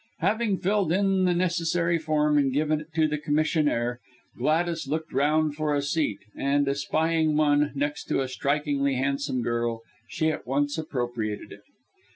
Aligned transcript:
Having 0.21 0.57
filled 0.61 0.91
in 0.91 1.25
the 1.25 1.33
necessary 1.35 1.99
form, 1.99 2.35
and 2.39 2.51
given 2.51 2.81
it 2.81 2.91
to 2.95 3.07
the 3.07 3.19
commissionaire, 3.19 3.99
Gladys 4.35 4.87
looked 4.87 5.13
round 5.13 5.53
for 5.53 5.75
a 5.75 5.81
seat, 5.83 6.17
and 6.35 6.67
espying 6.67 7.37
one, 7.37 7.71
next 7.75 8.05
to 8.05 8.21
a 8.21 8.27
strikingly 8.27 8.95
handsome 8.95 9.43
girl, 9.43 9.83
she 10.09 10.31
at 10.31 10.47
once 10.47 10.79
appropriated 10.79 11.51
it. 11.51 11.61